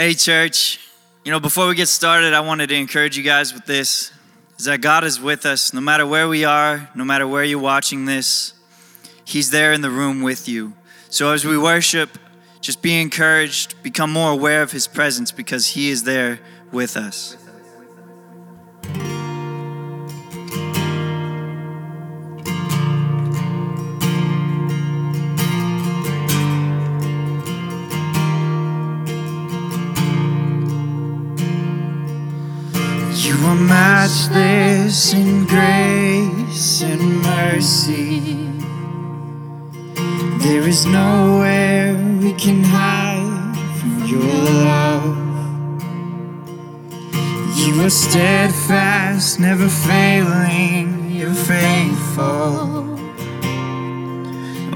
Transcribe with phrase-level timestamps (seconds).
[0.00, 0.80] Hey, church.
[1.26, 4.10] You know, before we get started, I wanted to encourage you guys with this
[4.58, 7.58] is that God is with us no matter where we are, no matter where you're
[7.58, 8.54] watching this.
[9.26, 10.72] He's there in the room with you.
[11.10, 12.18] So as we worship,
[12.62, 16.40] just be encouraged, become more aware of His presence because He is there
[16.72, 17.36] with us.
[33.50, 38.36] Are matchless in grace and mercy.
[40.38, 44.34] There is nowhere we can hide from your
[44.70, 45.18] love.
[47.56, 52.98] You are steadfast, never failing, you're faithful.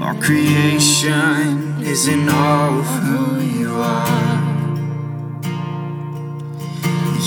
[0.03, 4.24] All creation is in awe of who you are.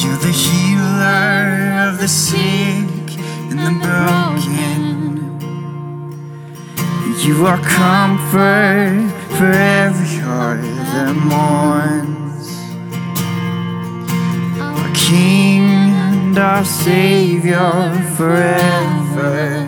[0.01, 3.18] You're the healer of the sick
[3.51, 5.40] and the broken.
[7.27, 12.49] You are comfort for every heart that mourns.
[14.60, 19.66] Our King and our Savior forever.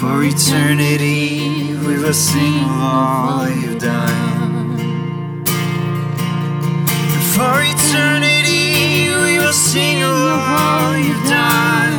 [0.00, 4.33] For eternity, we will sing all you've done.
[9.74, 11.93] Sing of all you've done.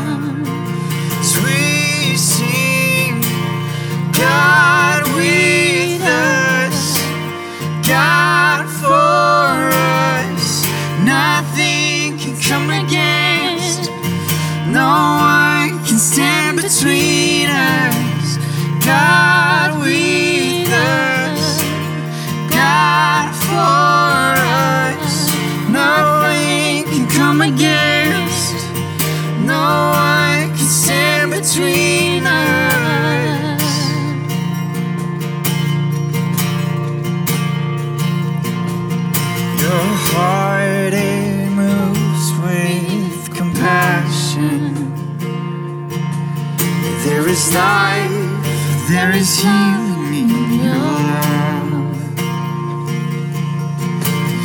[48.87, 51.85] There is healing in your love.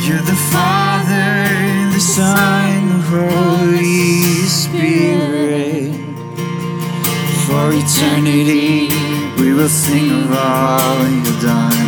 [0.03, 5.93] You're the Father, the Son, the Holy Spirit.
[7.45, 8.89] For eternity,
[9.39, 11.80] we will sing of all you've done.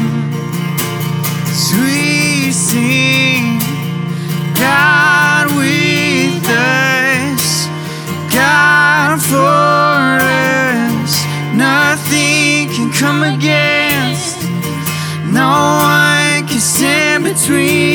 [17.43, 17.92] Stand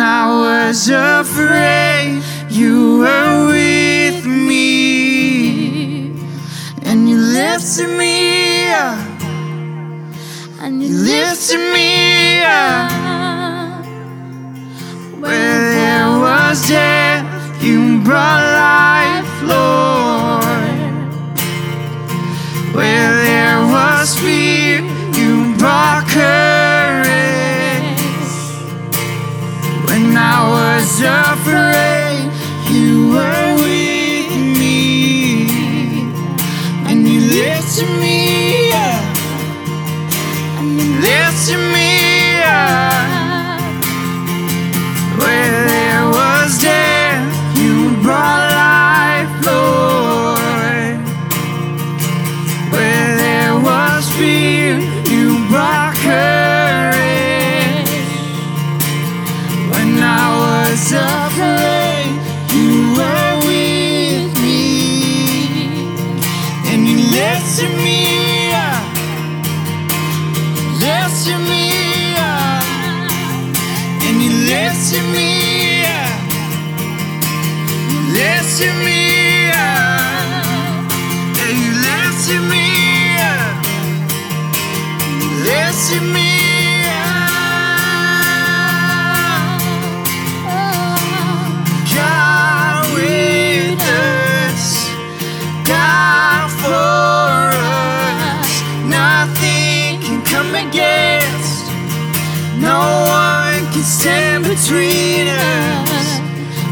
[0.00, 6.12] I was afraid, you were with me.
[6.82, 8.98] And you lifted me up.
[10.62, 12.90] and You lifted me up.
[15.20, 17.24] Where there was death,
[17.62, 21.10] you brought life, Lord.
[22.74, 24.39] Where there was fear,
[31.02, 31.59] was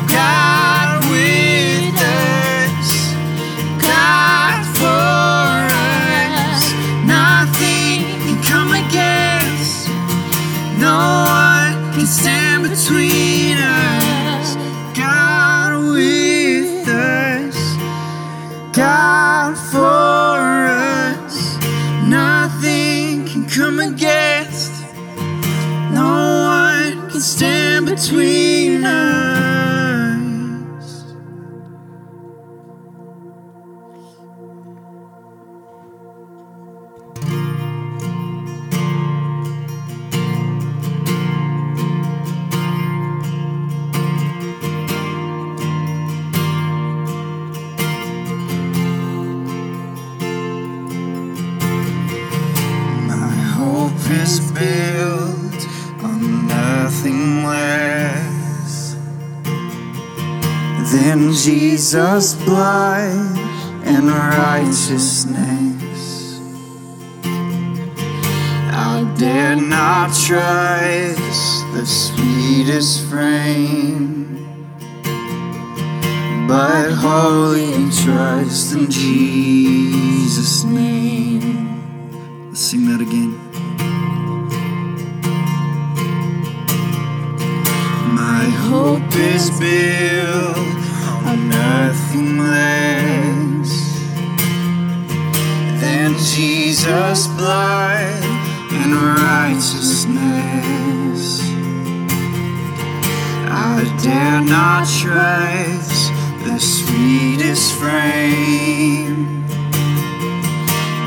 [0.09, 0.48] God
[61.49, 63.39] Jesus' blood
[63.83, 65.31] and righteousness.
[68.71, 74.45] I dare not trust the sweetest frame,
[76.47, 77.73] but wholly
[78.05, 82.51] trust in Jesus' name.
[82.51, 83.33] Let's sing that again.
[88.15, 90.18] My hope is built
[107.79, 109.45] frame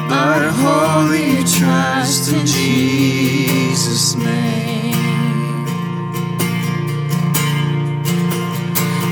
[0.07, 5.65] but wholly trust in Jesus' name.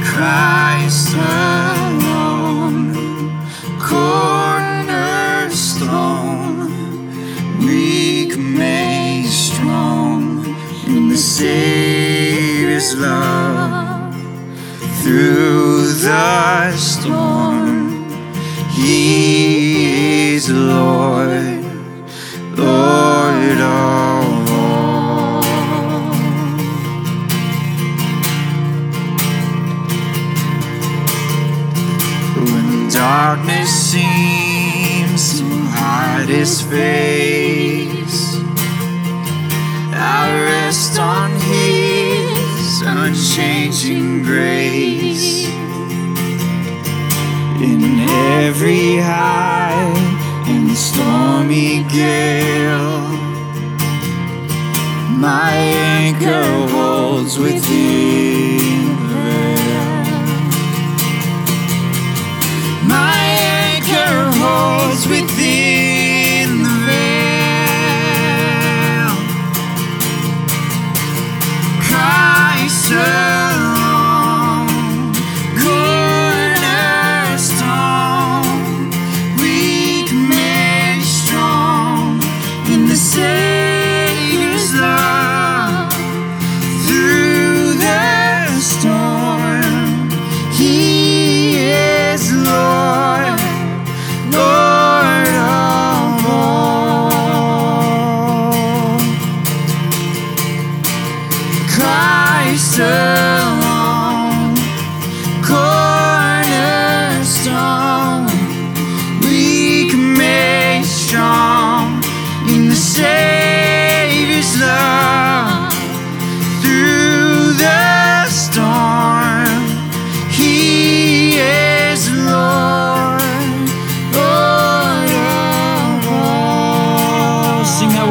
[0.03, 2.93] Christ alone,
[3.79, 5.17] cornerstone,
[7.59, 10.45] weak made strong
[10.87, 14.15] in the Savior's love.
[15.01, 16.58] Through the
[20.49, 21.63] He is Lord,
[22.57, 25.43] Lord of all.
[32.35, 38.37] When darkness seems to hide His face,
[39.93, 45.47] I rest on His unchanging grace.
[47.61, 50.08] In every high
[50.79, 53.01] stormy gale,
[55.19, 60.05] my anchor holds within the veil.
[62.87, 63.19] My
[63.67, 67.09] anchor holds within the veil.
[71.87, 72.91] Christ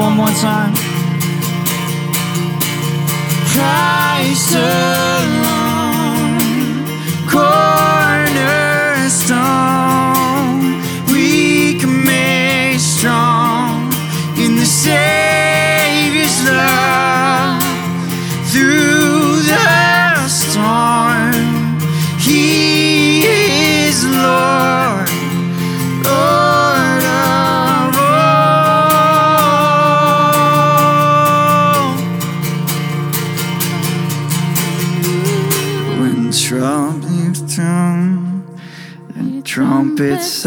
[0.09, 0.73] one more time.
[3.53, 5.58] Christ alone,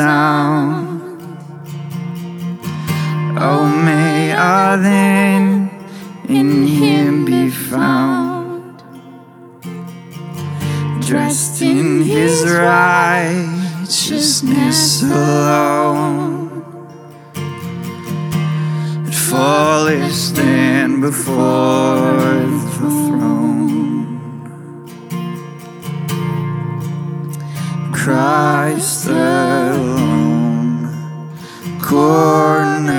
[0.02, 1.22] sound.
[3.40, 5.70] Oh, may I then
[6.28, 8.82] in him be found,
[11.08, 16.50] dressed in his righteousness alone.
[19.06, 22.40] And fully stand before
[22.80, 23.81] the throne.
[28.04, 30.90] Christ alone,
[31.80, 32.90] cornerstone,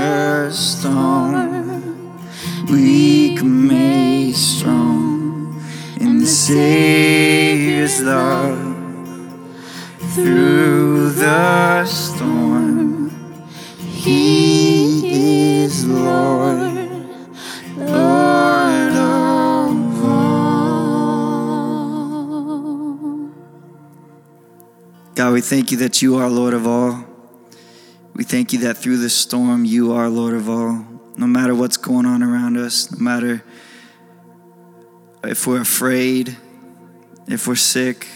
[2.71, 5.61] weak made strong.
[5.99, 8.77] In the Savior's love.
[10.15, 13.11] Through the storm,
[13.81, 16.72] He is Lord, Lord
[25.33, 27.07] We thank you that you are Lord of all.
[28.15, 30.87] We thank you that through the storm, you are Lord of all.
[31.17, 33.43] No matter what's going on around us, no matter
[35.25, 36.37] if we're afraid,
[37.29, 38.07] if we're sick,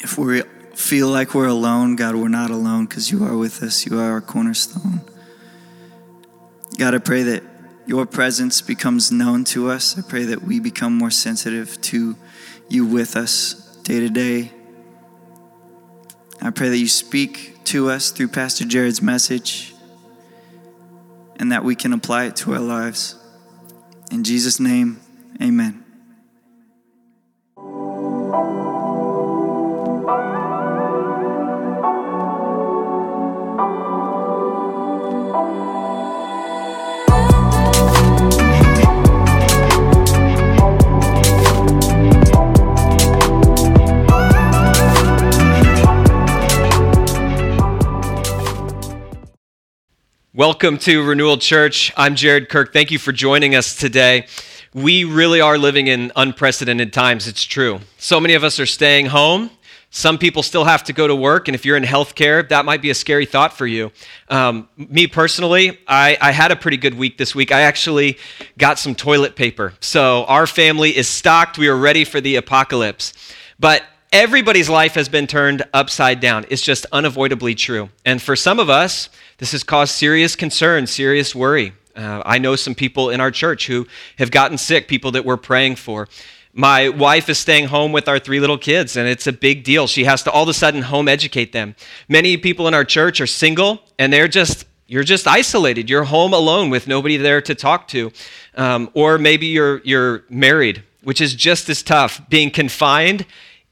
[0.00, 0.42] if we
[0.74, 3.86] feel like we're alone, God, we're not alone because you are with us.
[3.86, 5.00] You are our cornerstone.
[6.78, 7.42] God, I pray that
[7.86, 9.98] your presence becomes known to us.
[9.98, 12.16] I pray that we become more sensitive to
[12.68, 14.52] you with us day to day.
[16.40, 19.74] I pray that you speak to us through Pastor Jared's message
[21.36, 23.16] and that we can apply it to our lives.
[24.10, 25.00] In Jesus' name,
[25.42, 25.85] amen.
[50.36, 51.90] Welcome to Renewal Church.
[51.96, 52.70] I'm Jared Kirk.
[52.70, 54.26] Thank you for joining us today.
[54.74, 57.80] We really are living in unprecedented times, it's true.
[57.96, 59.48] So many of us are staying home.
[59.88, 62.82] Some people still have to go to work, and if you're in healthcare, that might
[62.82, 63.90] be a scary thought for you.
[64.28, 67.50] Um, me personally, I, I had a pretty good week this week.
[67.50, 68.18] I actually
[68.58, 69.72] got some toilet paper.
[69.80, 71.56] So our family is stocked.
[71.56, 73.14] We are ready for the apocalypse.
[73.58, 73.84] But
[74.16, 76.46] everybody's life has been turned upside down.
[76.48, 77.90] It's just unavoidably true.
[78.02, 81.74] And for some of us, this has caused serious concern, serious worry.
[81.94, 85.36] Uh, I know some people in our church who have gotten sick, people that we're
[85.36, 86.08] praying for.
[86.54, 89.86] My wife is staying home with our three little kids, and it's a big deal.
[89.86, 91.76] She has to all of a sudden home educate them.
[92.08, 95.90] Many people in our church are single, and they're just you're just isolated.
[95.90, 98.10] You're home alone with nobody there to talk to,
[98.54, 102.22] um, or maybe you're you're married, which is just as tough.
[102.30, 103.26] Being confined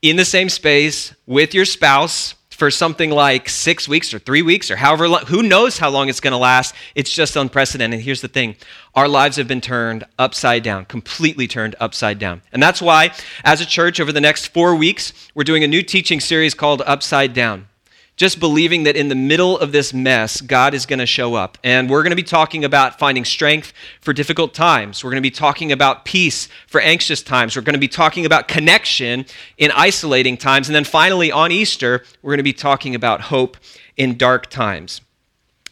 [0.04, 4.70] in the same space with your spouse for something like six weeks or three weeks
[4.70, 6.74] or however long, who knows how long it's going to last.
[6.94, 8.00] It's just unprecedented.
[8.00, 8.56] Here's the thing
[8.94, 12.42] our lives have been turned upside down, completely turned upside down.
[12.52, 13.12] And that's why,
[13.44, 16.82] as a church, over the next four weeks, we're doing a new teaching series called
[16.84, 17.66] Upside Down
[18.16, 21.58] just believing that in the middle of this mess, God is going to show up.
[21.64, 25.02] And we're going to be talking about finding strength for difficult times.
[25.02, 27.56] We're going to be talking about peace for anxious times.
[27.56, 29.26] We're going to be talking about connection
[29.58, 30.68] in isolating times.
[30.68, 33.56] And then finally, on Easter, we're going to be talking about hope
[33.96, 35.00] in dark times.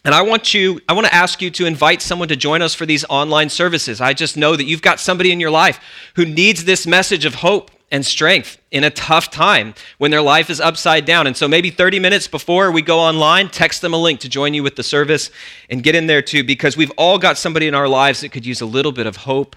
[0.05, 2.73] And I want you, I want to ask you to invite someone to join us
[2.73, 4.01] for these online services.
[4.01, 5.79] I just know that you've got somebody in your life
[6.15, 10.49] who needs this message of hope and strength in a tough time when their life
[10.49, 11.27] is upside down.
[11.27, 14.55] And so maybe 30 minutes before we go online, text them a link to join
[14.55, 15.29] you with the service
[15.69, 18.47] and get in there too, because we've all got somebody in our lives that could
[18.47, 19.55] use a little bit of hope,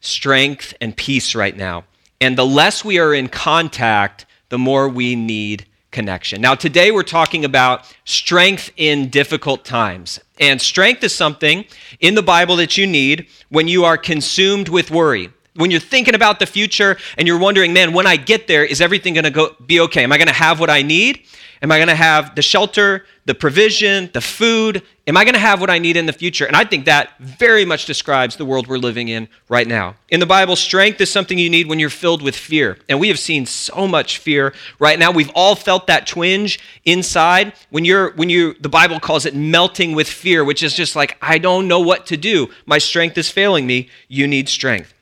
[0.00, 1.84] strength, and peace right now.
[2.20, 6.42] And the less we are in contact, the more we need connection.
[6.42, 10.20] Now, today we're talking about strength in difficult times.
[10.38, 11.64] And strength is something
[12.00, 15.30] in the Bible that you need when you are consumed with worry.
[15.54, 18.80] When you're thinking about the future and you're wondering, man, when I get there, is
[18.80, 20.02] everything going to go be okay?
[20.02, 21.22] Am I going to have what I need?
[21.62, 24.82] Am I going to have the shelter, the provision, the food?
[25.06, 26.44] Am I going to have what I need in the future?
[26.44, 29.94] And I think that very much describes the world we're living in right now.
[30.08, 32.78] In the Bible, strength is something you need when you're filled with fear.
[32.88, 35.12] And we have seen so much fear right now.
[35.12, 39.94] We've all felt that twinge inside when you're when you the Bible calls it melting
[39.94, 42.48] with fear, which is just like I don't know what to do.
[42.66, 43.88] My strength is failing me.
[44.08, 44.94] You need strength.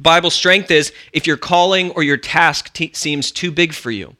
[0.00, 4.16] Bible strength is if your calling or your task seems too big for you.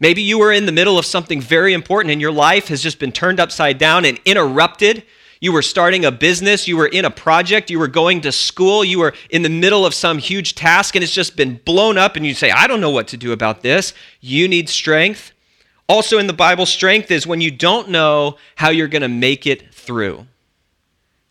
[0.00, 2.98] Maybe you are in the middle of something very important and your life has just
[2.98, 5.02] been turned upside down and interrupted.
[5.40, 8.84] You were starting a business, you were in a project, you were going to school,
[8.84, 12.16] you were in the middle of some huge task and it's just been blown up,
[12.16, 13.92] and you say, I don't know what to do about this.
[14.20, 15.32] You need strength.
[15.88, 19.46] Also, in the Bible, strength is when you don't know how you're going to make
[19.46, 20.26] it through.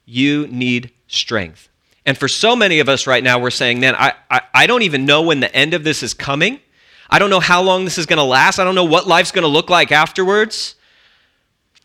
[0.06, 1.70] You need strength.
[2.08, 4.84] And for so many of us right now, we're saying, man, I, I, I don't
[4.84, 6.62] even know when the end of this is coming.
[7.10, 8.60] I don't know how long this is going to last.
[8.60, 10.76] I don't know what life's going to look like afterwards.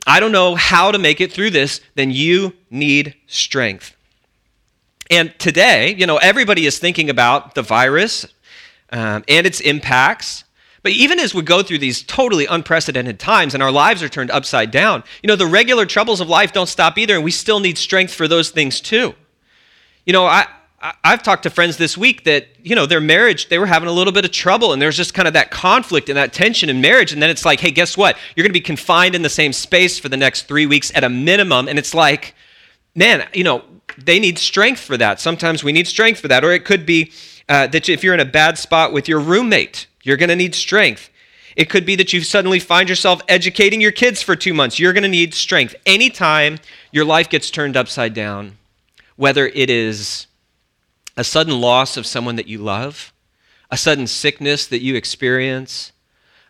[0.07, 3.97] I don't know how to make it through this, then you need strength.
[5.11, 8.25] And today, you know, everybody is thinking about the virus
[8.91, 10.45] um, and its impacts.
[10.85, 14.31] But even as we go through these totally unprecedented times and our lives are turned
[14.31, 17.59] upside down, you know, the regular troubles of life don't stop either, and we still
[17.59, 19.17] need strength for those things too.
[20.04, 20.47] You know, I,
[21.04, 23.92] I've talked to friends this week that, you know, their marriage, they were having a
[23.92, 26.80] little bit of trouble and there's just kind of that conflict and that tension in
[26.80, 27.12] marriage.
[27.12, 28.16] And then it's like, hey, guess what?
[28.35, 31.04] You're going to be confined in the same space for the next three weeks at
[31.04, 31.68] a minimum.
[31.68, 32.35] And it's like,
[32.97, 33.62] man, you know,
[33.97, 35.21] they need strength for that.
[35.21, 36.44] Sometimes we need strength for that.
[36.44, 37.12] Or it could be
[37.49, 40.54] uh, that if you're in a bad spot with your roommate, you're going to need
[40.54, 41.11] strength.
[41.54, 44.78] It could be that you suddenly find yourself educating your kids for two months.
[44.78, 45.76] You're going to need strength.
[45.87, 46.59] Anytime
[46.90, 48.56] your life gets turned upside down,
[49.23, 50.26] whether it is
[51.17, 53.12] a sudden loss of someone that you love,
[53.71, 55.93] a sudden sickness that you experience,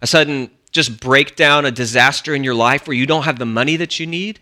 [0.01, 3.77] a sudden just breakdown, a disaster in your life where you don't have the money
[3.77, 4.41] that you need.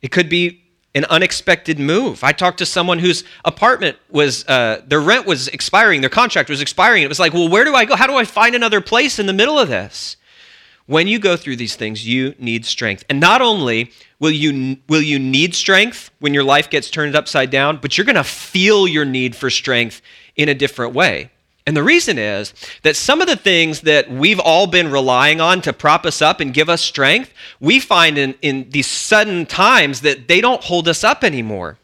[0.00, 0.62] It could be
[0.94, 2.22] an unexpected move.
[2.22, 6.60] I talked to someone whose apartment was, uh, their rent was expiring, their contract was
[6.60, 7.02] expiring.
[7.02, 7.96] It was like, well, where do I go?
[7.96, 10.16] How do I find another place in the middle of this?
[10.86, 13.04] When you go through these things, you need strength.
[13.08, 17.50] And not only will you, will you need strength when your life gets turned upside
[17.50, 20.02] down, but you're going to feel your need for strength
[20.36, 21.30] in a different way.
[21.66, 25.62] And the reason is that some of the things that we've all been relying on
[25.62, 30.02] to prop us up and give us strength, we find in, in these sudden times
[30.02, 31.78] that they don't hold us up anymore.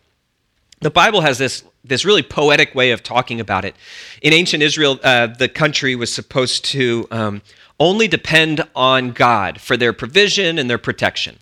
[0.81, 3.75] The Bible has this, this really poetic way of talking about it.
[4.21, 7.43] In ancient Israel, uh, the country was supposed to um,
[7.81, 11.39] only depend on God for their provision and their protection.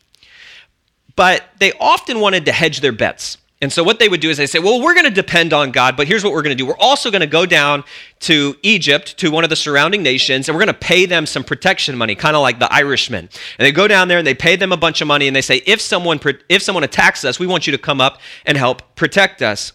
[1.17, 3.37] But they often wanted to hedge their bets.
[3.61, 5.73] And so what they would do is they say, well, we're going to depend on
[5.73, 6.65] God, but here's what we're going to do.
[6.65, 7.83] We're also going to go down
[8.21, 11.43] to Egypt, to one of the surrounding nations, and we're going to pay them some
[11.43, 13.29] protection money, kind of like the Irishmen.
[13.59, 15.43] And they go down there and they pay them a bunch of money and they
[15.43, 18.95] say, if someone, if someone attacks us, we want you to come up and help
[18.95, 19.73] protect us.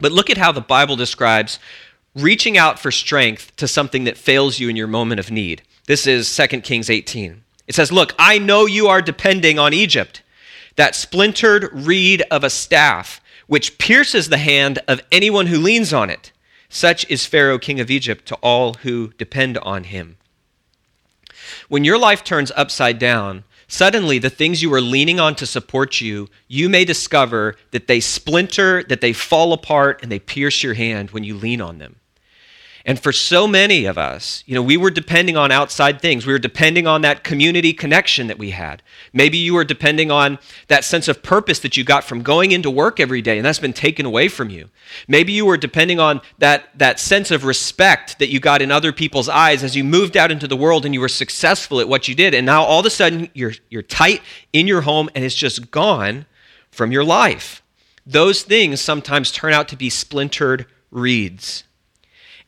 [0.00, 1.58] But look at how the Bible describes
[2.14, 5.62] reaching out for strength to something that fails you in your moment of need.
[5.88, 7.42] This is 2 Kings 18.
[7.66, 10.22] It says, Look, I know you are depending on Egypt,
[10.76, 16.10] that splintered reed of a staff, which pierces the hand of anyone who leans on
[16.10, 16.30] it.
[16.68, 20.18] Such is Pharaoh, king of Egypt, to all who depend on him.
[21.70, 26.02] When your life turns upside down, suddenly the things you were leaning on to support
[26.02, 30.74] you, you may discover that they splinter, that they fall apart, and they pierce your
[30.74, 31.96] hand when you lean on them.
[32.88, 36.24] And for so many of us, you know, we were depending on outside things.
[36.24, 38.82] We were depending on that community connection that we had.
[39.12, 42.70] Maybe you were depending on that sense of purpose that you got from going into
[42.70, 44.70] work every day, and that's been taken away from you.
[45.06, 48.90] Maybe you were depending on that, that sense of respect that you got in other
[48.90, 52.08] people's eyes as you moved out into the world and you were successful at what
[52.08, 52.32] you did.
[52.32, 54.22] And now all of a sudden you're, you're tight
[54.54, 56.24] in your home and it's just gone
[56.70, 57.62] from your life.
[58.06, 61.64] Those things sometimes turn out to be splintered reeds.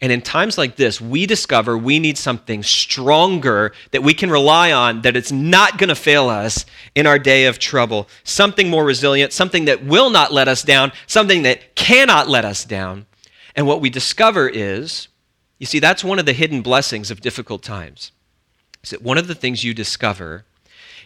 [0.02, 4.72] And in times like this, we discover we need something stronger that we can rely
[4.72, 8.08] on, that it's not going to fail us in our day of trouble.
[8.24, 12.64] Something more resilient, something that will not let us down, something that cannot let us
[12.64, 13.06] down.
[13.54, 15.08] And what we discover is,
[15.58, 18.12] you see, that's one of the hidden blessings of difficult times.
[18.82, 20.46] Is that one of the things you discover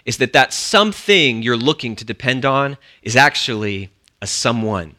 [0.05, 3.91] is that that something you're looking to depend on is actually
[4.23, 4.95] a someone.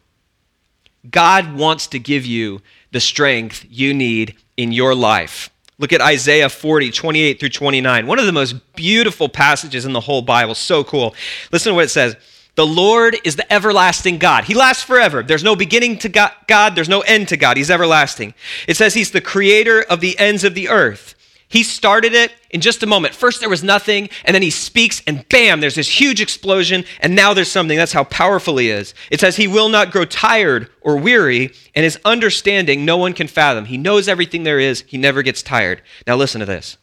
[1.10, 2.62] God wants to give you
[2.96, 5.50] the strength you need in your life.
[5.78, 8.08] Look at Isaiah 40, 28 through 29.
[8.08, 10.56] One of the most beautiful passages in the whole Bible.
[10.56, 11.14] So cool.
[11.52, 12.16] Listen to what it says.
[12.56, 14.46] The Lord is the everlasting God.
[14.46, 15.22] He lasts forever.
[15.22, 17.58] There's no beginning to God, there's no end to God.
[17.58, 18.34] He's everlasting.
[18.66, 21.15] It says He's the creator of the ends of the earth.
[21.56, 23.16] He started it in just a moment.
[23.16, 27.16] First, there was nothing, and then he speaks, and bam, there's this huge explosion, and
[27.16, 27.78] now there's something.
[27.78, 28.94] That's how powerful he is.
[29.10, 33.28] It says, He will not grow tired or weary, and his understanding no one can
[33.28, 33.64] fathom.
[33.64, 35.82] He knows everything there is, he never gets tired.
[36.06, 36.76] Now, listen to this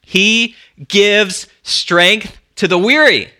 [0.00, 0.56] He
[0.88, 3.30] gives strength to the weary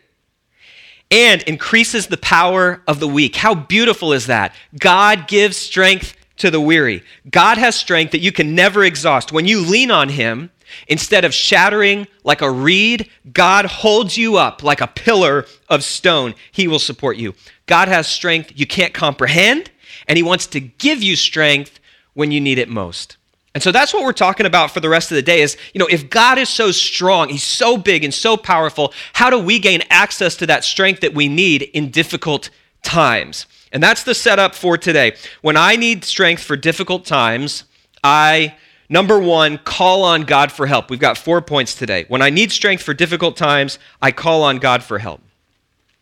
[1.10, 3.34] and increases the power of the weak.
[3.34, 4.54] How beautiful is that?
[4.78, 7.02] God gives strength to the weary.
[7.30, 9.32] God has strength that you can never exhaust.
[9.32, 10.50] When you lean on Him,
[10.88, 16.34] Instead of shattering like a reed, God holds you up like a pillar of stone.
[16.50, 17.34] He will support you.
[17.66, 19.70] God has strength you can't comprehend,
[20.08, 21.80] and He wants to give you strength
[22.14, 23.16] when you need it most.
[23.54, 25.78] And so that's what we're talking about for the rest of the day is, you
[25.78, 29.58] know, if God is so strong, he's so big and so powerful, how do we
[29.58, 32.48] gain access to that strength that we need in difficult
[32.82, 33.46] times?
[33.72, 35.16] And that's the setup for today.
[35.40, 37.64] When I need strength for difficult times,
[38.04, 38.54] I
[38.88, 40.90] number 1 call on God for help.
[40.90, 42.04] We've got 4 points today.
[42.08, 45.22] When I need strength for difficult times, I call on God for help.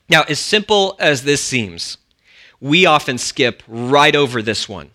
[0.08, 1.96] Now, as simple as this seems,
[2.60, 4.90] we often skip right over this one.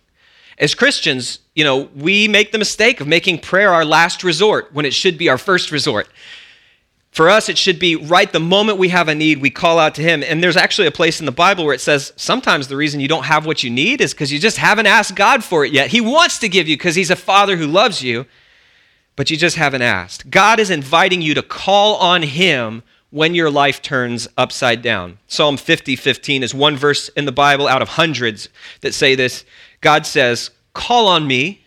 [0.58, 4.84] As Christians, you know, we make the mistake of making prayer our last resort when
[4.84, 6.08] it should be our first resort.
[7.16, 9.94] For us, it should be right the moment we have a need, we call out
[9.94, 10.22] to Him.
[10.22, 13.08] And there's actually a place in the Bible where it says sometimes the reason you
[13.08, 15.88] don't have what you need is because you just haven't asked God for it yet.
[15.88, 18.26] He wants to give you because He's a Father who loves you,
[19.16, 20.28] but you just haven't asked.
[20.28, 25.16] God is inviting you to call on Him when your life turns upside down.
[25.26, 28.50] Psalm 50 15 is one verse in the Bible out of hundreds
[28.82, 29.46] that say this.
[29.80, 31.64] God says, Call on me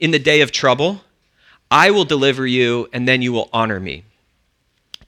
[0.00, 1.02] in the day of trouble.
[1.70, 4.02] I will deliver you, and then you will honor me.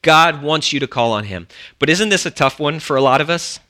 [0.02, 1.46] God wants you to call on him.
[1.78, 3.60] But isn't this a tough one for a lot of us?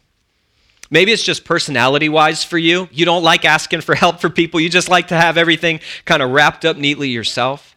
[0.90, 2.88] Maybe it's just personality wise for you.
[2.90, 6.22] You don't like asking for help for people, you just like to have everything kind
[6.22, 7.76] of wrapped up neatly yourself.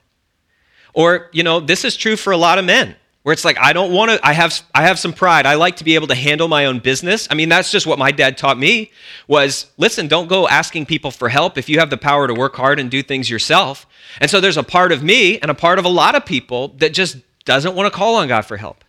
[0.94, 3.74] Or, you know, this is true for a lot of men where it's like i
[3.74, 6.16] don't want to i have i have some pride i like to be able to
[6.16, 8.92] handle my own business i mean that's just what my dad taught me
[9.28, 12.56] was listen don't go asking people for help if you have the power to work
[12.56, 13.88] hard and do things yourself
[14.20, 16.68] and so there's a part of me and a part of a lot of people
[16.80, 18.84] that just doesn't want to call on god for help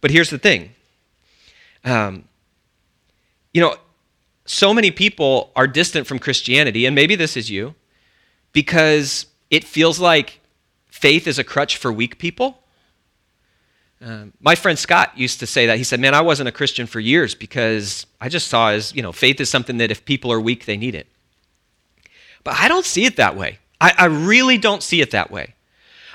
[0.00, 0.70] but here's the thing
[1.84, 2.24] um,
[3.52, 3.76] you know
[4.44, 7.74] so many people are distant from christianity and maybe this is you
[8.52, 10.40] because it feels like
[10.86, 12.62] faith is a crutch for weak people
[14.00, 15.78] um, my friend Scott used to say that.
[15.78, 19.02] He said, Man, I wasn't a Christian for years because I just saw as, you
[19.02, 21.06] know, faith is something that if people are weak, they need it.
[22.44, 23.58] But I don't see it that way.
[23.80, 25.55] I, I really don't see it that way.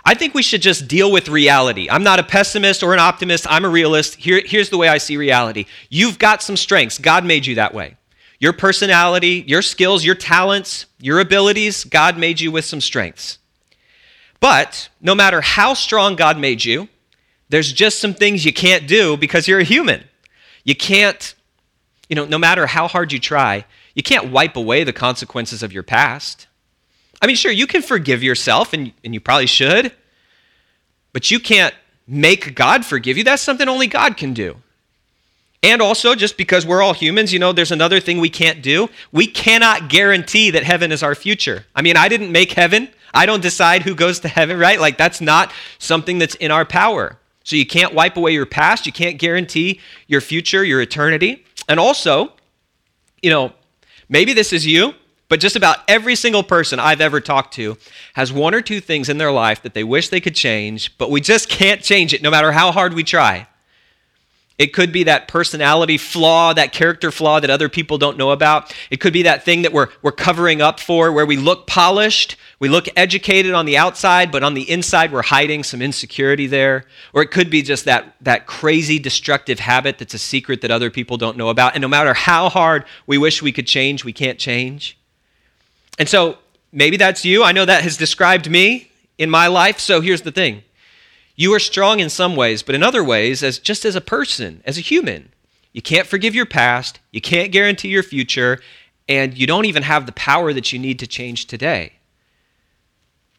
[0.04, 1.88] I think we should just deal with reality.
[1.90, 4.16] I'm not a pessimist or an optimist, I'm a realist.
[4.16, 7.74] Here, here's the way I see reality you've got some strengths, God made you that
[7.74, 7.98] way.
[8.40, 13.38] Your personality, your skills, your talents, your abilities, God made you with some strengths.
[14.40, 16.90] But no matter how strong God made you,
[17.50, 20.04] there's just some things you can't do because you're a human.
[20.64, 21.36] You can't,
[22.10, 25.72] you know, no matter how hard you try, you can't wipe away the consequences of
[25.72, 26.48] your past.
[27.22, 29.92] I mean, sure, you can forgive yourself, and, and you probably should,
[31.14, 31.74] but you can't
[32.08, 33.24] make God forgive you.
[33.24, 34.58] That's something only God can do.
[35.64, 38.90] And also, just because we're all humans, you know, there's another thing we can't do.
[39.12, 41.66] We cannot guarantee that heaven is our future.
[41.76, 42.90] I mean, I didn't make heaven.
[43.14, 44.80] I don't decide who goes to heaven, right?
[44.80, 47.20] Like, that's not something that's in our power.
[47.44, 51.46] So you can't wipe away your past, you can't guarantee your future, your eternity.
[51.68, 52.34] And also,
[53.22, 53.54] you know,
[54.10, 54.94] maybe this is you,
[55.32, 57.78] but just about every single person I've ever talked to
[58.16, 61.10] has one or two things in their life that they wish they could change, but
[61.10, 63.48] we just can't change it no matter how hard we try.
[64.58, 68.76] It could be that personality flaw, that character flaw that other people don't know about.
[68.90, 72.36] It could be that thing that we're, we're covering up for, where we look polished,
[72.60, 76.84] we look educated on the outside, but on the inside we're hiding some insecurity there.
[77.14, 80.90] Or it could be just that, that crazy destructive habit that's a secret that other
[80.90, 81.74] people don't know about.
[81.74, 84.98] And no matter how hard we wish we could change, we can't change.
[86.02, 86.40] And so
[86.72, 87.44] maybe that's you.
[87.44, 89.78] I know that has described me in my life.
[89.78, 90.64] So here's the thing
[91.36, 94.64] you are strong in some ways, but in other ways, as just as a person,
[94.66, 95.32] as a human,
[95.74, 98.60] you can't forgive your past, you can't guarantee your future,
[99.08, 101.94] and you don't even have the power that you need to change today.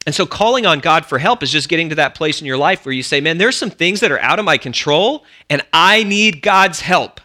[0.05, 2.57] And so calling on God for help is just getting to that place in your
[2.57, 5.63] life where you say, Man, there's some things that are out of my control, and
[5.73, 7.19] I need God's help.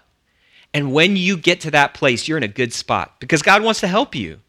[0.74, 3.79] And when you get to that place, you're in a good spot because God wants
[3.83, 4.40] to help you.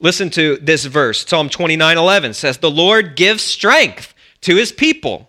[0.00, 1.26] Listen to this verse.
[1.26, 5.28] Psalm 29 11 says, The Lord gives strength to his people.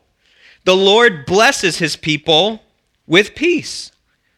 [0.64, 2.64] The Lord blesses his people
[3.06, 3.92] with peace.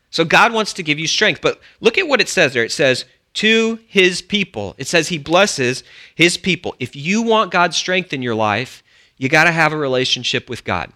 [0.10, 1.42] So God wants to give you strength.
[1.42, 2.64] But look at what it says there.
[2.64, 4.76] It says, to his people.
[4.78, 5.84] It says he blesses
[6.16, 6.76] his people.
[6.80, 8.84] If you want God's strength in your life,
[9.18, 10.92] you got to have a relationship with God.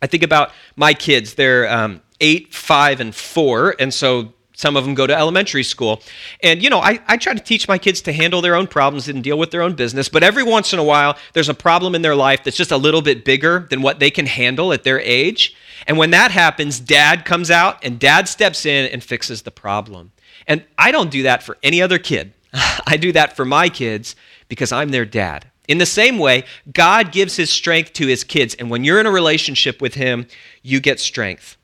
[0.00, 1.34] I think about my kids.
[1.34, 3.74] They're um, eight, five, and four.
[3.78, 6.02] And so some of them go to elementary school.
[6.42, 9.08] And, you know, I, I try to teach my kids to handle their own problems
[9.08, 10.08] and deal with their own business.
[10.08, 12.76] But every once in a while, there's a problem in their life that's just a
[12.76, 15.54] little bit bigger than what they can handle at their age.
[15.86, 20.10] And when that happens, dad comes out and dad steps in and fixes the problem.
[20.48, 22.32] And I don't do that for any other kid.
[22.52, 24.16] I do that for my kids
[24.48, 25.46] because I'm their dad.
[25.68, 26.42] In the same way,
[26.72, 28.56] God gives his strength to his kids.
[28.56, 30.26] And when you're in a relationship with him,
[30.62, 31.56] you get strength.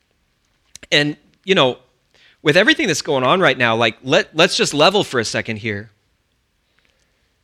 [0.92, 1.78] And, you know,
[2.44, 5.57] with everything that's going on right now, like, let, let's just level for a second
[5.57, 5.90] here.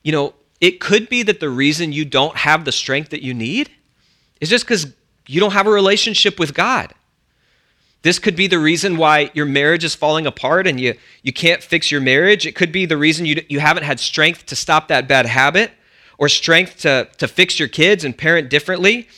[0.02, 3.32] You know, it could be that the reason you don't have the strength that you
[3.32, 3.70] need
[4.42, 4.92] is just because
[5.26, 6.92] you don't have a relationship with God.
[8.02, 11.62] This could be the reason why your marriage is falling apart and you, you can't
[11.62, 12.46] fix your marriage.
[12.46, 15.70] It could be the reason you, you haven't had strength to stop that bad habit
[16.18, 19.08] or strength to, to fix your kids and parent differently.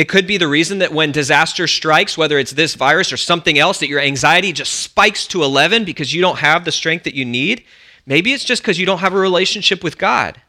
[0.00, 3.58] It could be the reason that when disaster strikes, whether it's this virus or something
[3.58, 7.14] else, that your anxiety just spikes to 11 because you don't have the strength that
[7.14, 7.66] you need.
[8.06, 10.40] Maybe it's just because you don't have a relationship with God.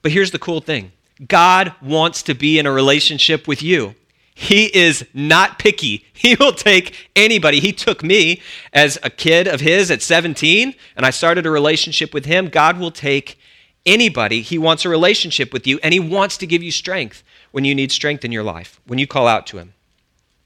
[0.00, 0.92] But here's the cool thing
[1.26, 3.94] God wants to be in a relationship with you.
[4.34, 6.06] He is not picky.
[6.14, 7.60] He will take anybody.
[7.60, 8.40] He took me
[8.72, 12.48] as a kid of his at 17, and I started a relationship with him.
[12.48, 13.38] God will take
[13.84, 14.40] anybody.
[14.40, 17.74] He wants a relationship with you, and he wants to give you strength when you
[17.74, 19.74] need strength in your life, when you call out to him.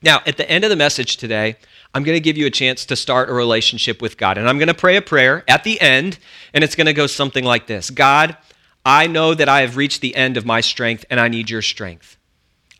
[0.02, 1.56] Now, at the end of the message today,
[1.94, 4.38] I'm going to give you a chance to start a relationship with God.
[4.38, 6.18] And I'm going to pray a prayer at the end,
[6.52, 8.36] and it's going to go something like this God,
[8.84, 11.62] I know that I have reached the end of my strength, and I need your
[11.62, 12.16] strength.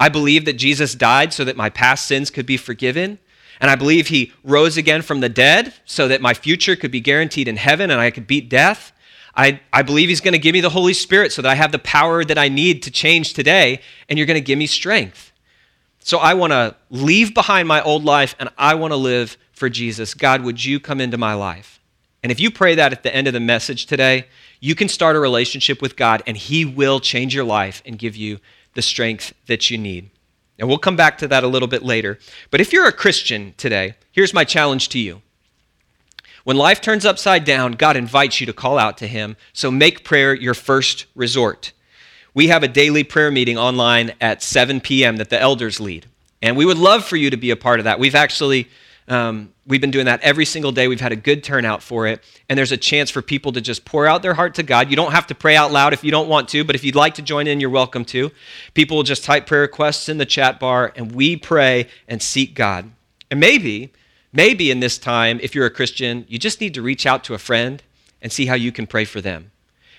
[0.01, 3.19] I believe that Jesus died so that my past sins could be forgiven.
[3.61, 7.01] And I believe he rose again from the dead so that my future could be
[7.01, 8.93] guaranteed in heaven and I could beat death.
[9.35, 11.73] I, I believe he's going to give me the Holy Spirit so that I have
[11.73, 15.33] the power that I need to change today, and you're going to give me strength.
[16.05, 19.69] So I want to leave behind my old life and I want to live for
[19.69, 20.15] Jesus.
[20.15, 21.81] God, would you come into my life?
[22.23, 24.27] And if you pray that at the end of the message today,
[24.61, 28.17] you can start a relationship with God and he will change your life and give
[28.17, 28.39] you
[28.75, 30.11] the strength that you need.
[30.59, 32.19] And we'll come back to that a little bit later.
[32.51, 35.23] But if you're a Christian today, here's my challenge to you.
[36.45, 40.05] When life turns upside down, God invites you to call out to Him, so make
[40.05, 41.73] prayer your first resort.
[42.35, 45.19] We have a daily prayer meeting online at 7 p.m.
[45.19, 46.07] that the elders lead.
[46.41, 47.99] And we would love for you to be a part of that.
[47.99, 48.69] We've actually
[49.09, 50.89] um, we've been doing that every single day.
[50.89, 52.23] We've had a good turnout for it.
[52.49, 54.91] And there's a chance for people to just pour out their heart to God.
[54.91, 56.95] You don't have to pray out loud if you don't want to, but if you'd
[56.95, 58.31] like to join in, you're welcome to.
[58.75, 62.55] People will just type prayer requests in the chat bar, and we pray and seek
[62.55, 62.91] God.
[63.31, 63.93] And maybe,
[64.33, 67.35] maybe in this time, if you're a Christian, you just need to reach out to
[67.35, 67.83] a friend
[68.21, 69.51] and see how you can pray for them.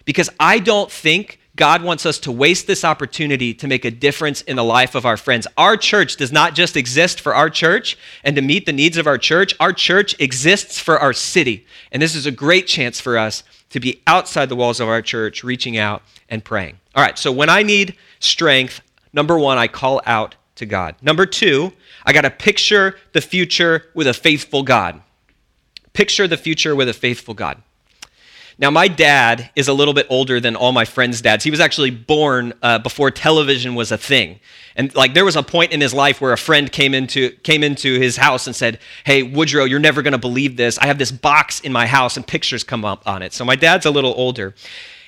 [0.05, 4.41] Because I don't think God wants us to waste this opportunity to make a difference
[4.41, 5.45] in the life of our friends.
[5.55, 9.05] Our church does not just exist for our church and to meet the needs of
[9.05, 11.65] our church, our church exists for our city.
[11.91, 15.01] And this is a great chance for us to be outside the walls of our
[15.01, 16.79] church, reaching out and praying.
[16.95, 18.81] All right, so when I need strength,
[19.13, 20.95] number one, I call out to God.
[21.01, 21.73] Number two,
[22.05, 25.01] I got to picture the future with a faithful God.
[25.93, 27.61] Picture the future with a faithful God.
[28.59, 31.43] Now, my dad is a little bit older than all my friends' dads.
[31.43, 34.39] He was actually born uh, before television was a thing.
[34.75, 37.63] And like there was a point in his life where a friend came into came
[37.63, 40.77] into his house and said, "Hey, Woodrow, you're never going to believe this.
[40.79, 43.55] I have this box in my house and pictures come up on it." So my
[43.55, 44.53] dad's a little older.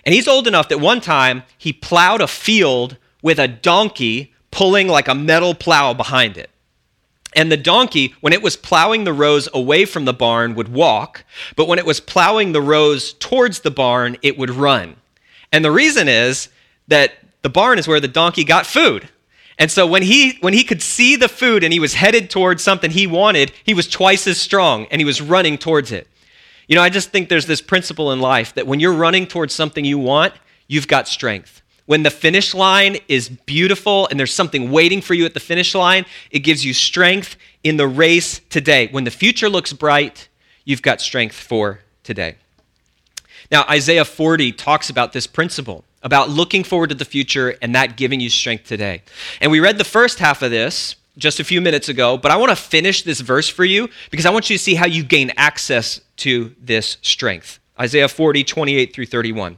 [0.06, 4.88] And he's old enough that one time he plowed a field with a donkey pulling
[4.88, 6.50] like a metal plow behind it.
[7.36, 11.26] And the donkey, when it was plowing the rows away from the barn, would walk,
[11.58, 14.96] but when it was plowing the rows towards the barn, it would run.
[15.52, 16.48] And the reason is
[16.88, 19.10] that the barn is where the donkey got food.
[19.60, 22.63] And so when he when he could see the food and he was headed towards
[22.63, 26.08] something he wanted, he was twice as strong and he was running towards it.
[26.70, 29.54] You know, I just think there's this principle in life that when you're running towards
[29.54, 30.34] something you want,
[30.68, 31.62] you've got strength.
[31.86, 35.76] When the finish line is beautiful and there's something waiting for you at the finish
[35.76, 38.88] line, it gives you strength in the race today.
[38.88, 40.28] When the future looks bright,
[40.63, 42.36] you've got strength for today.
[43.52, 47.98] Now, Isaiah 40 talks about this principle, about looking forward to the future and that
[47.98, 49.04] giving you strength today.
[49.39, 52.38] And we read the first half of this just a few minutes ago, but I
[52.38, 55.04] want to finish this verse for you because I want you to see how you
[55.04, 57.60] gain access to this strength.
[57.80, 59.58] Isaiah 40, 28 through 31.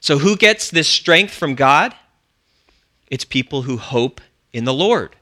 [0.00, 1.94] so, who gets this strength from God?
[3.10, 4.20] It's people who hope
[4.52, 5.14] in the Lord.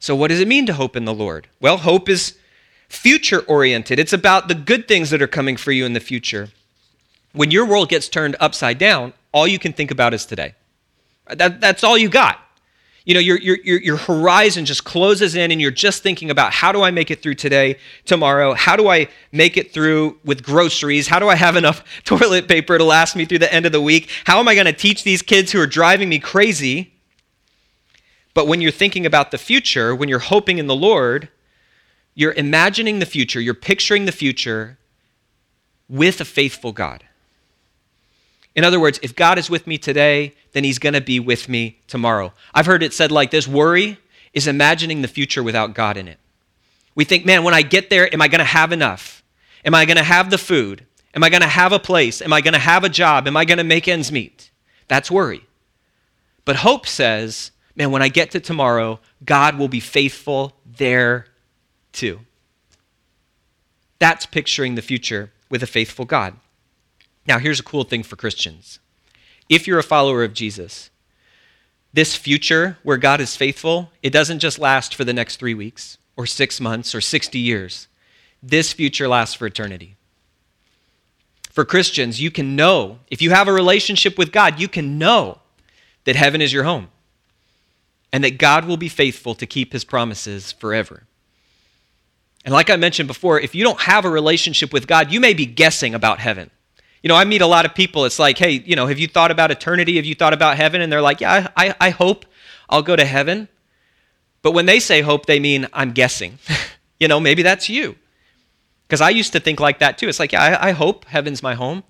[0.00, 1.46] So, what does it mean to hope in the Lord?
[1.60, 2.36] Well, hope is
[2.88, 6.48] future oriented, it's about the good things that are coming for you in the future.
[7.32, 10.54] When your world gets turned upside down, all you can think about is today.
[11.28, 12.40] That, that's all you got.
[13.06, 16.52] You know, your, your, your, your horizon just closes in and you're just thinking about
[16.52, 18.52] how do I make it through today, tomorrow?
[18.52, 21.06] How do I make it through with groceries?
[21.06, 23.80] How do I have enough toilet paper to last me through the end of the
[23.80, 24.10] week?
[24.24, 26.94] How am I going to teach these kids who are driving me crazy?
[28.34, 31.28] But when you're thinking about the future, when you're hoping in the Lord,
[32.16, 34.78] you're imagining the future, you're picturing the future
[35.88, 37.05] with a faithful God.
[38.56, 41.48] In other words, if God is with me today, then he's going to be with
[41.48, 42.32] me tomorrow.
[42.54, 43.98] I've heard it said like this worry
[44.32, 46.18] is imagining the future without God in it.
[46.94, 49.22] We think, man, when I get there, am I going to have enough?
[49.64, 50.86] Am I going to have the food?
[51.14, 52.22] Am I going to have a place?
[52.22, 53.28] Am I going to have a job?
[53.28, 54.50] Am I going to make ends meet?
[54.88, 55.46] That's worry.
[56.46, 61.26] But hope says, man, when I get to tomorrow, God will be faithful there
[61.92, 62.20] too.
[63.98, 66.36] That's picturing the future with a faithful God.
[67.26, 68.78] Now, here's a cool thing for Christians
[69.48, 70.90] if you're a follower of Jesus,
[71.92, 75.98] this future where God is faithful, it doesn't just last for the next three weeks
[76.16, 77.88] or six months or 60 years.
[78.42, 79.96] This future lasts for eternity.
[81.50, 85.38] For Christians, you can know, if you have a relationship with God, you can know
[86.04, 86.88] that heaven is your home
[88.12, 91.04] and that God will be faithful to keep his promises forever.
[92.44, 95.34] And like I mentioned before, if you don't have a relationship with God, you may
[95.34, 96.50] be guessing about heaven.
[97.02, 98.04] You know, I meet a lot of people.
[98.04, 99.96] It's like, hey, you know, have you thought about eternity?
[99.96, 100.80] Have you thought about heaven?
[100.80, 102.26] And they're like, yeah, I, I hope
[102.68, 103.48] I'll go to heaven.
[104.42, 106.38] But when they say hope, they mean I'm guessing.
[107.00, 107.96] you know, maybe that's you.
[108.86, 110.08] Because I used to think like that too.
[110.08, 111.82] It's like, yeah, I, I hope heaven's my home.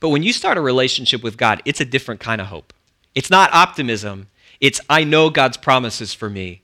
[0.00, 2.72] But when you start a relationship with God, it's a different kind of hope.
[3.14, 4.28] It's not optimism,
[4.60, 6.62] it's I know God's promises for me.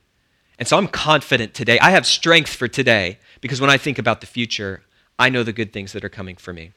[0.59, 1.79] And so I'm confident today.
[1.81, 4.83] I have strength for today because when I think about the future,
[5.19, 6.73] I know the good things that are coming for me.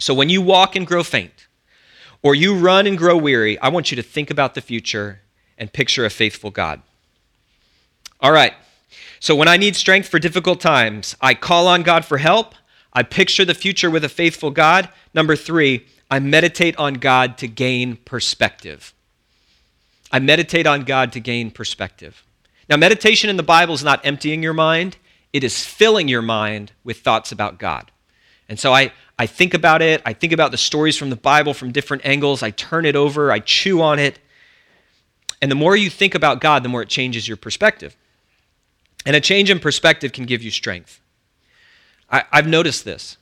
[0.00, 1.46] So when you walk and grow faint,
[2.22, 5.20] or you run and grow weary, I want you to think about the future
[5.56, 6.82] and picture a faithful God.
[8.20, 8.54] All right.
[9.20, 12.54] So when I need strength for difficult times, I call on God for help.
[12.92, 14.88] I picture the future with a faithful God.
[15.14, 18.92] Number three, I meditate on God to gain perspective.
[20.10, 22.24] I meditate on God to gain perspective.
[22.68, 24.96] Now, meditation in the Bible is not emptying your mind,
[25.32, 27.90] it is filling your mind with thoughts about God.
[28.48, 30.00] And so I, I think about it.
[30.06, 32.42] I think about the stories from the Bible from different angles.
[32.42, 33.30] I turn it over.
[33.30, 34.18] I chew on it.
[35.42, 37.94] And the more you think about God, the more it changes your perspective.
[39.04, 41.02] And a change in perspective can give you strength.
[42.10, 43.18] I, have noticed this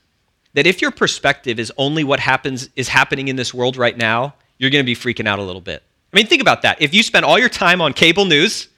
[0.53, 4.35] that if your perspective is only what happens is happening in this world right now,
[4.57, 5.83] you're going to be freaking out a little bit.
[6.13, 6.81] I mean, think about that.
[6.81, 8.68] If you spend all your time on cable news,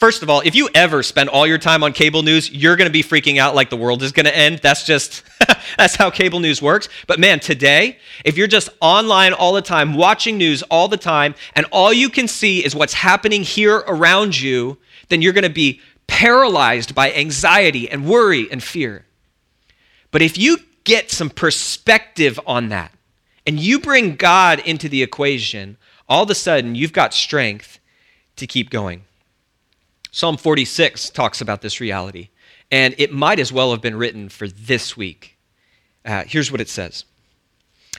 [0.00, 2.88] First of all, if you ever spend all your time on cable news, you're going
[2.88, 4.60] to be freaking out like the world is going to end.
[4.60, 5.22] That's just
[5.76, 6.88] that's how cable news works.
[7.06, 11.34] But man, today, if you're just online all the time, watching news all the time,
[11.54, 14.78] and all you can see is what's happening here around you,
[15.10, 19.04] then you're going to be paralyzed by anxiety and worry and fear.
[20.12, 22.90] But if you get some perspective on that
[23.46, 25.76] and you bring God into the equation,
[26.08, 27.78] all of a sudden you've got strength
[28.36, 29.04] to keep going.
[30.10, 32.30] Psalm 46 talks about this reality,
[32.70, 35.36] and it might as well have been written for this week.
[36.04, 37.04] Uh, here's what it says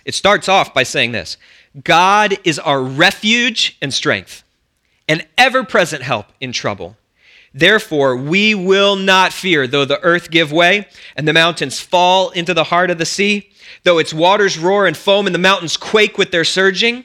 [0.06, 1.38] it starts off by saying this
[1.84, 4.44] God is our refuge and strength,
[5.08, 6.98] an ever present help in trouble.
[7.54, 12.54] Therefore, we will not fear, though the earth give way and the mountains fall into
[12.54, 13.52] the heart of the sea,
[13.84, 17.04] though its waters roar and foam and the mountains quake with their surging.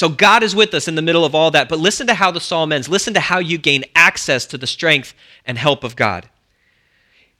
[0.00, 1.68] So God is with us in the middle of all that.
[1.68, 2.88] But listen to how the psalm ends.
[2.88, 5.12] Listen to how you gain access to the strength
[5.44, 6.30] and help of God.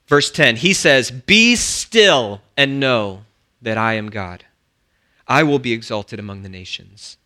[0.05, 3.23] Verse 10, he says, Be still and know
[3.63, 4.45] that I am God.
[5.27, 7.17] I will be exalted among the nations,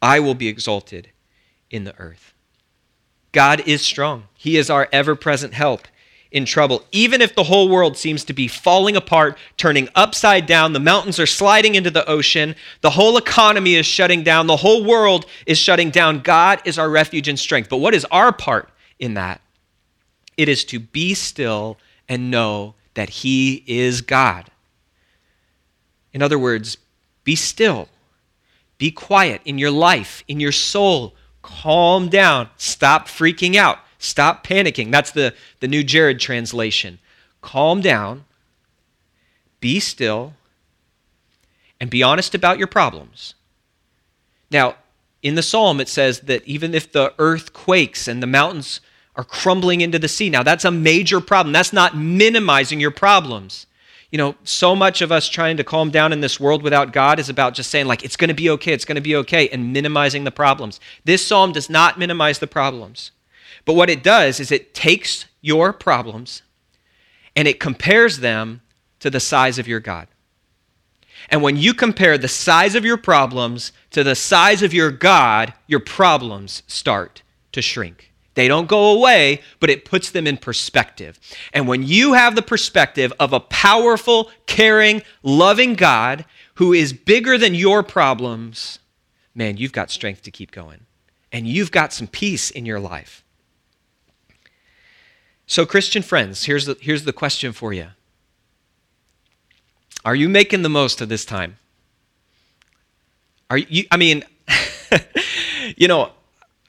[0.00, 1.10] I will be exalted
[1.68, 2.32] in the earth.
[3.32, 5.88] God is strong, He is our ever present help
[6.32, 6.84] in trouble.
[6.92, 11.18] Even if the whole world seems to be falling apart, turning upside down, the mountains
[11.18, 15.58] are sliding into the ocean, the whole economy is shutting down, the whole world is
[15.58, 17.68] shutting down, God is our refuge and strength.
[17.68, 18.68] But what is our part
[18.98, 19.40] in that?
[20.36, 21.78] It is to be still
[22.08, 24.50] and know that He is God.
[26.12, 26.76] In other words,
[27.24, 27.88] be still,
[28.78, 31.14] be quiet in your life, in your soul.
[31.42, 34.90] Calm down, stop freaking out Stop panicking.
[34.90, 36.98] That's the, the New Jared translation.
[37.42, 38.24] Calm down,
[39.60, 40.32] be still,
[41.78, 43.34] and be honest about your problems.
[44.50, 44.76] Now,
[45.22, 48.80] in the psalm, it says that even if the earth quakes and the mountains
[49.16, 51.52] are crumbling into the sea, now that's a major problem.
[51.52, 53.66] That's not minimizing your problems.
[54.10, 57.20] You know, so much of us trying to calm down in this world without God
[57.20, 59.50] is about just saying, like, it's going to be okay, it's going to be okay,
[59.50, 60.80] and minimizing the problems.
[61.04, 63.10] This psalm does not minimize the problems.
[63.64, 66.42] But what it does is it takes your problems
[67.36, 68.62] and it compares them
[69.00, 70.08] to the size of your God.
[71.28, 75.52] And when you compare the size of your problems to the size of your God,
[75.66, 78.12] your problems start to shrink.
[78.34, 81.18] They don't go away, but it puts them in perspective.
[81.52, 87.36] And when you have the perspective of a powerful, caring, loving God who is bigger
[87.36, 88.78] than your problems,
[89.34, 90.86] man, you've got strength to keep going.
[91.32, 93.24] And you've got some peace in your life.
[95.50, 97.88] So, Christian friends, here's the, here's the question for you
[100.04, 101.58] Are you making the most of this time?
[103.50, 104.22] Are you, I mean,
[105.76, 106.12] you know,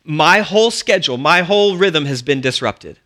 [0.04, 2.98] my whole schedule, my whole rhythm has been disrupted.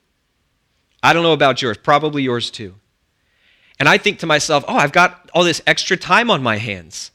[1.03, 2.75] I don't know about yours, probably yours too.
[3.77, 7.11] And I think to myself, oh, I've got all this extra time on my hands.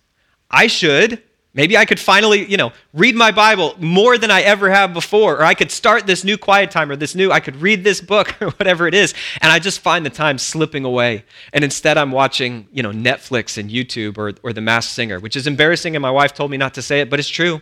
[0.51, 1.23] I should.
[1.53, 5.39] Maybe I could finally, you know, read my Bible more than I ever have before,
[5.39, 8.01] or I could start this new quiet time, or this new, I could read this
[8.01, 9.15] book, or whatever it is.
[9.41, 11.25] And I just find the time slipping away.
[11.53, 15.35] And instead, I'm watching, you know, Netflix and YouTube or, or The Masked Singer, which
[15.35, 17.61] is embarrassing, and my wife told me not to say it, but it's true.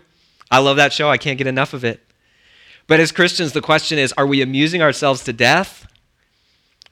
[0.51, 1.09] I love that show.
[1.09, 2.01] I can't get enough of it.
[2.86, 5.86] But as Christians, the question is are we amusing ourselves to death?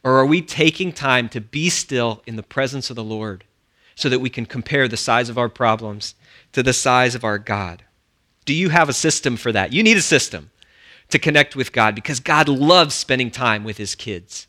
[0.03, 3.45] Or are we taking time to be still in the presence of the Lord
[3.97, 6.15] so that we can compare the size of our problems
[6.57, 7.83] to the size of our God?
[8.47, 9.75] Do you have a system for that?
[9.75, 10.51] You need a system
[11.11, 14.47] to connect with God because God loves spending time with his kids.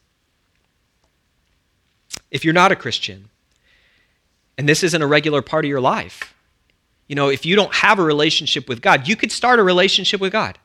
[2.31, 3.27] If you're not a Christian,
[4.57, 6.33] and this isn't a regular part of your life,
[7.09, 10.21] you know, if you don't have a relationship with God, you could start a relationship
[10.21, 10.57] with God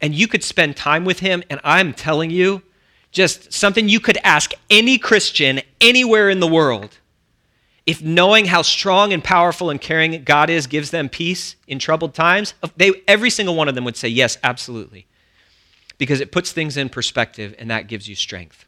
[0.00, 1.42] and you could spend time with him.
[1.50, 2.62] And I'm telling you,
[3.10, 6.96] just something you could ask any Christian anywhere in the world.
[7.86, 12.14] If knowing how strong and powerful and caring God is gives them peace in troubled
[12.14, 15.06] times, they, every single one of them would say, Yes, absolutely.
[15.98, 18.66] Because it puts things in perspective and that gives you strength.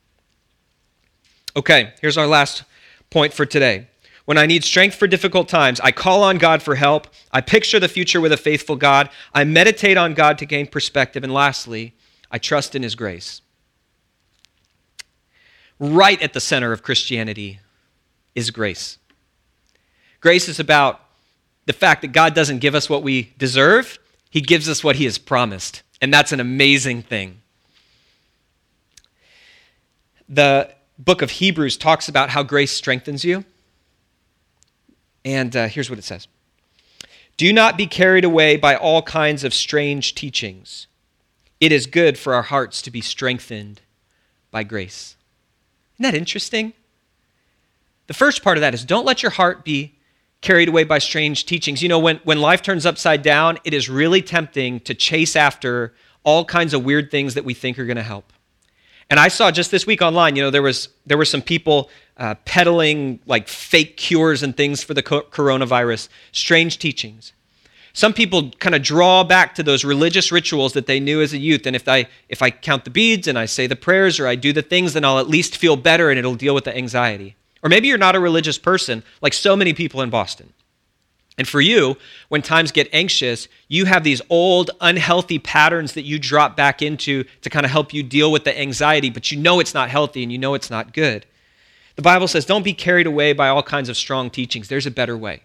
[1.57, 2.65] Okay, here's our last
[3.11, 3.89] point for today.
[4.27, 7.07] When I need strength for difficult times, I call on God for help.
[7.33, 9.09] I picture the future with a faithful God.
[9.33, 11.25] I meditate on God to gain perspective.
[11.25, 11.95] And lastly,
[12.31, 13.41] I trust in His grace.
[15.79, 17.61] Right at the center of Christianity
[18.35, 18.99] is grace.
[20.27, 21.03] Grace is about
[21.67, 23.97] the fact that God doesn't give us what we deserve,
[24.29, 25.85] He gives us what He has promised.
[26.03, 27.43] And that's an amazing thing.
[30.29, 33.45] The book of Hebrews talks about how grace strengthens you.
[35.25, 36.27] And uh, here's what it says
[37.37, 40.89] Do not be carried away by all kinds of strange teachings.
[41.61, 43.81] It is good for our hearts to be strengthened
[44.51, 45.15] by grace.
[45.95, 46.73] Isn't that interesting?
[48.09, 49.93] The first part of that is don't let your heart be
[50.41, 51.83] carried away by strange teachings.
[51.83, 55.95] You know, when, when life turns upside down, it is really tempting to chase after
[56.25, 58.33] all kinds of weird things that we think are going to help.
[59.09, 61.91] And I saw just this week online, you know, there was there were some people
[62.17, 67.33] uh, peddling like fake cures and things for the coronavirus, strange teachings.
[67.93, 71.39] Some people kind of draw back to those religious rituals that they knew as a
[71.39, 71.67] youth.
[71.67, 74.35] And if I, if I count the beads and I say the prayers or I
[74.35, 77.37] do the things, then I'll at least feel better and it'll deal with the anxiety.
[77.67, 80.53] Or maybe you're not a religious person, like so many people in Boston.
[81.37, 81.97] And for you,
[82.29, 87.25] when times get anxious, you have these old, unhealthy patterns that you drop back into
[87.41, 90.23] to kind of help you deal with the anxiety, but you know it's not healthy
[90.23, 91.27] and you know it's not good.
[91.97, 94.69] The Bible says, don't be carried away by all kinds of strong teachings.
[94.69, 95.43] There's a better way.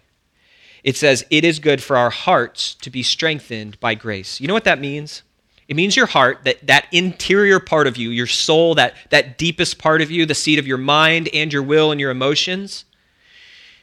[0.84, 4.40] It says, it is good for our hearts to be strengthened by grace.
[4.40, 5.24] You know what that means?
[5.72, 9.78] It means your heart, that, that interior part of you, your soul, that, that deepest
[9.78, 12.84] part of you, the seat of your mind and your will and your emotions,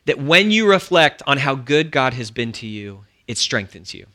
[0.06, 4.06] that when you reflect on how good God has been to you, it strengthens you.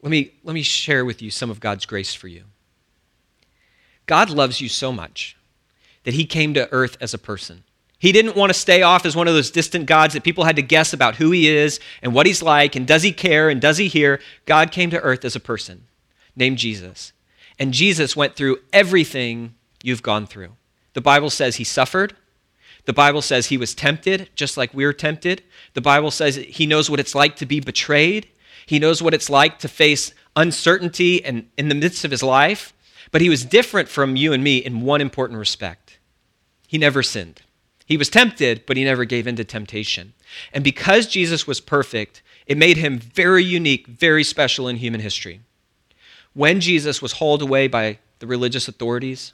[0.00, 2.44] Let me, let me share with you some of God's grace for you.
[4.06, 5.36] God loves you so much
[6.04, 7.64] that he came to earth as a person.
[8.02, 10.56] He didn't want to stay off as one of those distant gods that people had
[10.56, 13.60] to guess about who he is and what he's like and does he care and
[13.60, 14.20] does he hear.
[14.44, 15.86] God came to earth as a person
[16.34, 17.12] named Jesus.
[17.60, 20.56] And Jesus went through everything you've gone through.
[20.94, 22.16] The Bible says he suffered.
[22.86, 25.44] The Bible says he was tempted, just like we are tempted.
[25.74, 28.26] The Bible says he knows what it's like to be betrayed.
[28.66, 32.72] He knows what it's like to face uncertainty and in the midst of his life.
[33.12, 36.00] But he was different from you and me in one important respect.
[36.66, 37.42] He never sinned.
[37.86, 40.14] He was tempted, but he never gave in to temptation.
[40.52, 45.40] And because Jesus was perfect, it made him very unique, very special in human history.
[46.34, 49.32] When Jesus was hauled away by the religious authorities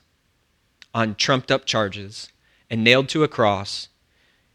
[0.95, 2.31] on trumped up charges
[2.71, 3.89] and nailed to a cross,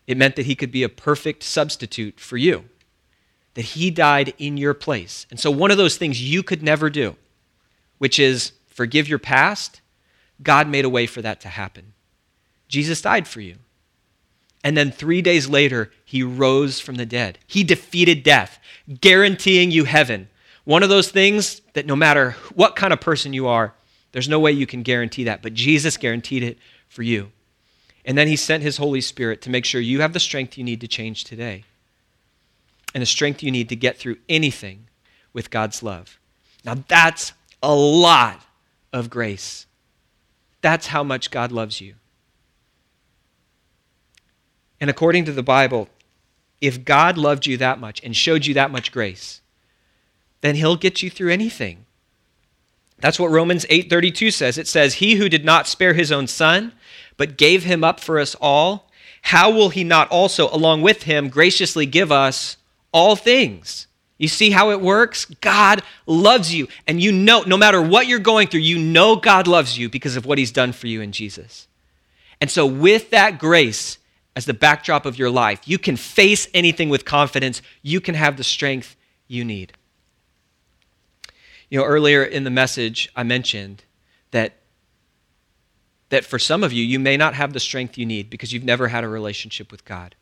[0.08, 2.66] it meant that he could be a perfect substitute for you,
[3.54, 5.26] that he died in your place.
[5.30, 7.16] And so, one of those things you could never do,
[8.00, 9.82] which is forgive your past,
[10.42, 11.94] God made a way for that to happen.
[12.68, 13.58] Jesus died for you.
[14.64, 17.38] And then three days later, he rose from the dead.
[17.48, 18.60] He defeated death,
[19.02, 20.30] guaranteeing you heaven.
[20.64, 23.74] One of those things that no matter what kind of person you are,
[24.14, 26.58] there's no way you can guarantee that, but Jesus guaranteed it
[26.88, 27.32] for you.
[28.06, 30.64] And then he sent his Holy Spirit to make sure you have the strength you
[30.64, 31.66] need to change today
[32.94, 34.88] and the strength you need to get through anything
[35.34, 36.20] with God's love.
[36.64, 38.42] Now, that's a lot
[38.92, 39.66] of grace.
[40.62, 41.96] That's how much God loves you.
[44.84, 45.88] And according to the Bible,
[46.60, 49.40] if God loved you that much and showed you that much grace,
[50.42, 51.86] then he'll get you through anything.
[53.00, 54.58] That's what Romans 8:32 says.
[54.58, 56.74] It says, "He who did not spare his own son,
[57.16, 61.30] but gave him up for us all, how will he not also along with him
[61.30, 62.58] graciously give us
[62.92, 65.24] all things?" You see how it works?
[65.40, 66.68] God loves you.
[66.88, 70.18] And you know, no matter what you're going through, you know God loves you because
[70.18, 71.70] of what he's done for you in Jesus.
[72.42, 73.98] And so, with that grace
[74.36, 77.62] as the backdrop of your life, you can face anything with confidence.
[77.82, 78.96] You can have the strength
[79.28, 79.74] you need.
[81.70, 83.84] You know, earlier in the message, I mentioned
[84.32, 84.54] that,
[86.10, 88.64] that for some of you, you may not have the strength you need because you've
[88.64, 90.16] never had a relationship with God.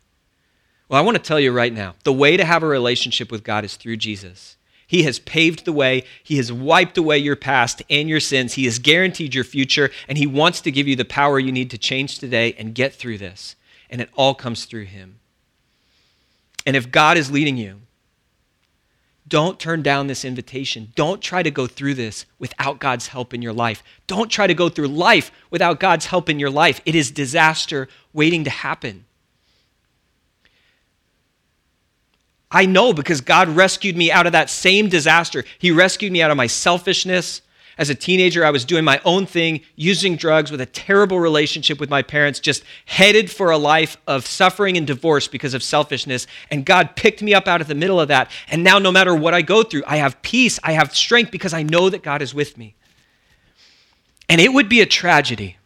[0.87, 3.43] Well, I want to tell you right now the way to have a relationship with
[3.43, 4.57] God is through Jesus.
[4.85, 6.03] He has paved the way.
[6.21, 8.55] He has wiped away your past and your sins.
[8.55, 11.69] He has guaranteed your future, and He wants to give you the power you need
[11.71, 13.55] to change today and get through this.
[13.91, 15.19] And it all comes through Him.
[16.65, 17.81] And if God is leading you,
[19.27, 20.91] don't turn down this invitation.
[20.95, 23.83] Don't try to go through this without God's help in your life.
[24.07, 26.81] Don't try to go through life without God's help in your life.
[26.85, 29.05] It is disaster waiting to happen.
[32.51, 35.45] I know because God rescued me out of that same disaster.
[35.57, 37.41] He rescued me out of my selfishness.
[37.77, 41.79] As a teenager, I was doing my own thing, using drugs with a terrible relationship
[41.79, 46.27] with my parents, just headed for a life of suffering and divorce because of selfishness.
[46.49, 48.29] And God picked me up out of the middle of that.
[48.49, 51.53] And now, no matter what I go through, I have peace, I have strength because
[51.53, 52.75] I know that God is with me.
[54.27, 55.57] And it would be a tragedy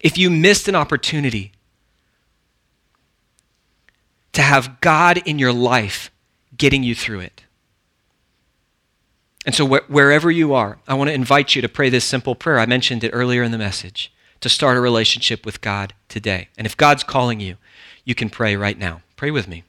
[0.00, 1.52] if you missed an opportunity
[4.32, 6.10] to have God in your life
[6.56, 7.44] getting you through it.
[9.46, 12.34] And so, wh- wherever you are, I want to invite you to pray this simple
[12.34, 12.58] prayer.
[12.58, 16.48] I mentioned it earlier in the message to start a relationship with God today.
[16.58, 17.56] And if God's calling you,
[18.04, 19.02] you can pray right now.
[19.16, 19.64] Pray with me.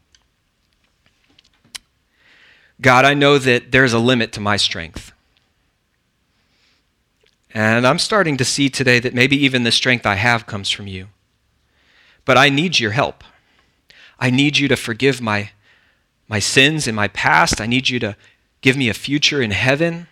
[2.82, 5.12] God, I know that there's a limit to my strength.
[7.54, 10.88] And I'm starting to see today that maybe even the strength I have comes from
[10.88, 11.08] you.
[12.26, 13.24] But I need your help.
[14.20, 15.52] I need you to forgive my,
[16.28, 17.60] my sins in my past.
[17.60, 18.16] I need you to
[18.62, 20.08] give me a future in heaven.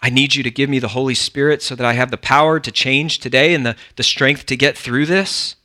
[0.00, 2.60] I need you to give me the Holy Spirit so that I have the power
[2.60, 5.56] to change today and the, the strength to get through this.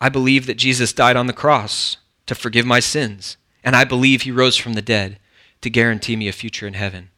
[0.00, 4.22] I believe that Jesus died on the cross to forgive my sins, and I believe
[4.22, 5.18] he rose from the dead
[5.60, 7.10] to guarantee me a future in heaven.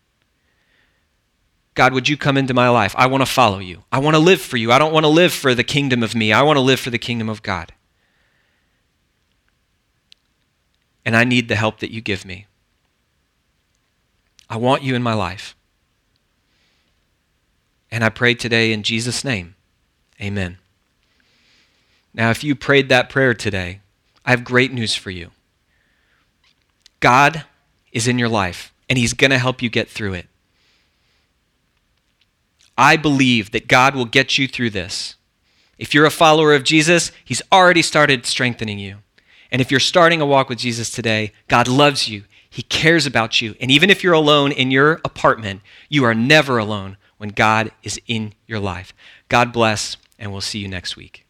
[1.75, 2.95] God, would you come into my life?
[2.97, 3.85] I want to follow you.
[3.93, 4.73] I want to live for you.
[4.73, 6.33] I don't want to live for the kingdom of me.
[6.33, 7.73] I want to live for the kingdom of God.
[11.07, 12.47] And I need the help that you give me.
[14.51, 15.55] I want you in my life.
[17.93, 19.55] And I pray today in Jesus' name.
[20.21, 20.59] Amen.
[22.13, 23.81] Now, if you prayed that prayer today,
[24.25, 25.31] I have great news for you.
[26.99, 27.45] God
[27.93, 30.27] is in your life, and He's going to help you get through it.
[32.77, 35.15] I believe that God will get you through this.
[35.79, 38.97] If you're a follower of Jesus, He's already started strengthening you.
[39.51, 42.25] And if you're starting a walk with Jesus today, God loves you.
[42.49, 43.55] He cares about you.
[43.61, 48.01] And even if you're alone in your apartment, you are never alone when God is
[48.07, 48.93] in your life.
[49.29, 51.26] God bless, and we'll see you next week.